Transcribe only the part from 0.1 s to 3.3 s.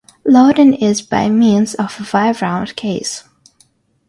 Loading is by means of a five-round case.